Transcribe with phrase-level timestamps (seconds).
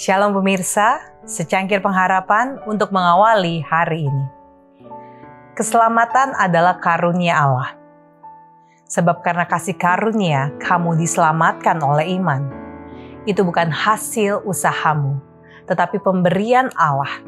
[0.00, 0.96] Shalom pemirsa,
[1.28, 4.26] secangkir pengharapan untuk mengawali hari ini.
[5.52, 7.76] Keselamatan adalah karunia Allah.
[8.88, 12.48] Sebab karena kasih karunia, kamu diselamatkan oleh iman.
[13.28, 15.20] Itu bukan hasil usahamu,
[15.68, 17.20] tetapi pemberian Allah.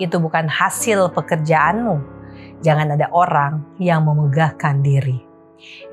[0.00, 2.00] Itu bukan hasil pekerjaanmu.
[2.64, 5.20] Jangan ada orang yang memegahkan diri.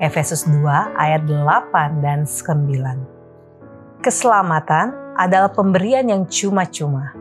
[0.00, 4.00] Efesus 2 ayat 8 dan 9.
[4.00, 7.12] Keselamatan adalah pemberian yang cuma-cuma.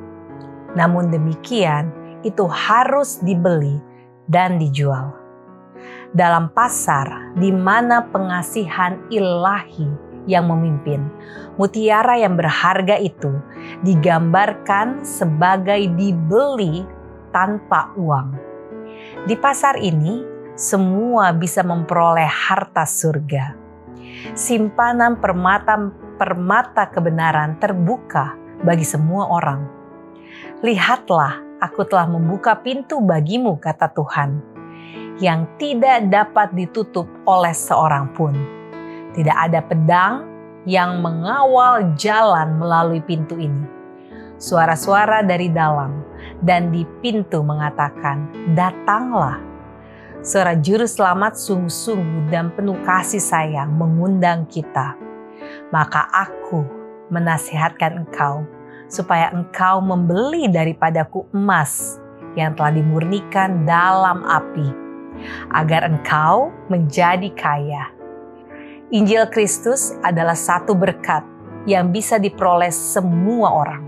[0.76, 1.91] Namun demikian,
[2.26, 3.80] itu harus dibeli
[4.26, 5.26] dan dijual
[6.16, 9.88] dalam pasar di mana pengasihan ilahi
[10.26, 11.05] yang memimpin.
[11.59, 13.35] Mutiara yang berharga itu
[13.85, 16.88] digambarkan sebagai dibeli
[17.30, 18.34] tanpa uang.
[19.27, 20.23] Di pasar ini,
[20.55, 23.54] semua bisa memperoleh harta surga.
[24.34, 25.77] Simpanan permata
[26.16, 29.68] permata kebenaran terbuka bagi semua orang.
[30.63, 34.55] Lihatlah, aku telah membuka pintu bagimu, kata Tuhan
[35.20, 38.35] yang tidak dapat ditutup oleh seorang pun.
[39.16, 40.27] Tidak ada pedang
[40.68, 43.63] yang mengawal jalan melalui pintu ini.
[44.35, 46.04] Suara-suara dari dalam
[46.44, 49.40] dan di pintu mengatakan, "Datanglah."
[50.20, 55.04] Suara juru selamat sungguh-sungguh dan penuh kasih sayang mengundang kita.
[55.70, 56.64] Maka aku
[57.10, 58.46] menasihatkan engkau
[58.90, 61.98] supaya engkau membeli daripadaku emas
[62.38, 64.68] yang telah dimurnikan dalam api
[65.56, 67.90] agar engkau menjadi kaya.
[68.94, 71.25] Injil Kristus adalah satu berkat
[71.66, 73.84] yang bisa diperoleh semua orang.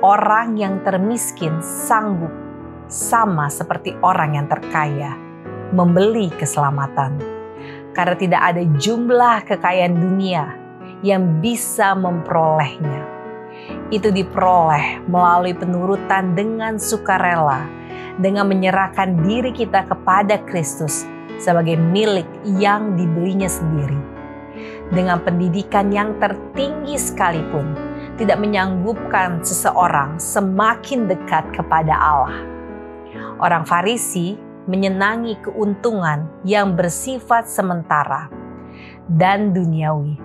[0.00, 2.32] Orang yang termiskin sanggup
[2.88, 5.16] sama seperti orang yang terkaya
[5.72, 7.33] membeli keselamatan.
[7.94, 10.44] Karena tidak ada jumlah kekayaan dunia
[11.00, 13.06] yang bisa memperolehnya.
[13.88, 17.84] Itu diperoleh melalui penurutan dengan sukarela
[18.18, 21.06] dengan menyerahkan diri kita kepada Kristus
[21.38, 22.26] sebagai milik
[22.58, 23.98] yang dibelinya sendiri.
[24.94, 27.74] Dengan pendidikan yang tertinggi sekalipun,
[28.14, 32.38] tidak menyanggupkan seseorang semakin dekat kepada Allah.
[33.42, 38.32] Orang Farisi menyenangi keuntungan yang bersifat sementara
[39.10, 40.16] dan duniawi,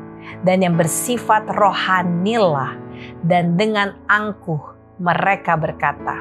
[0.48, 2.80] dan yang bersifat rohanilah,
[3.28, 6.20] dan dengan angkuh mereka berkata,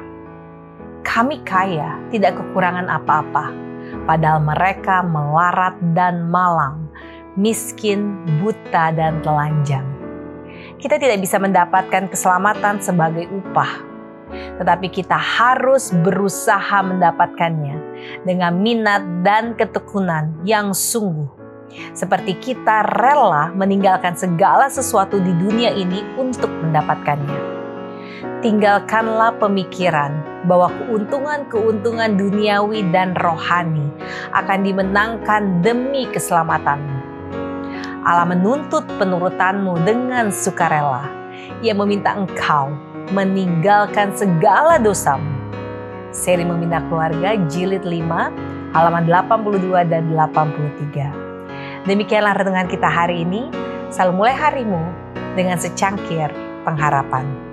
[1.03, 3.51] kami kaya, tidak kekurangan apa-apa.
[4.05, 6.85] Padahal mereka melarat dan malang,
[7.33, 9.87] miskin, buta, dan telanjang.
[10.77, 13.88] Kita tidak bisa mendapatkan keselamatan sebagai upah,
[14.59, 17.79] tetapi kita harus berusaha mendapatkannya
[18.27, 21.31] dengan minat dan ketekunan yang sungguh.
[21.95, 27.59] Seperti kita rela meninggalkan segala sesuatu di dunia ini untuk mendapatkannya
[28.39, 30.15] tinggalkanlah pemikiran
[30.47, 33.91] bahwa keuntungan-keuntungan duniawi dan rohani
[34.31, 36.97] akan dimenangkan demi keselamatanmu.
[38.07, 41.03] Allah menuntut penurutanmu dengan sukarela.
[41.59, 42.71] Ia meminta engkau
[43.09, 45.27] meninggalkan segala dosamu.
[46.09, 51.85] Seri Meminta Keluarga Jilid 5 halaman 82 dan 83.
[51.89, 53.49] Demikianlah renungan kita hari ini.
[53.89, 54.83] Selalu mulai harimu
[55.33, 56.29] dengan secangkir
[56.61, 57.48] pengharapan.